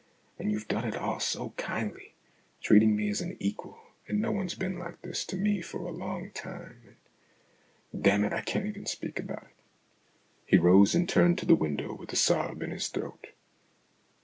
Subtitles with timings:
[0.39, 2.15] And you've done it all so kindly,
[2.59, 3.77] treating me as an equal,
[4.07, 6.95] and no one's been like this to me for a long time
[7.93, 9.63] and, damn it, I can't even speak about it!"
[10.47, 13.27] He rose and turned to the window with a sob in his throat.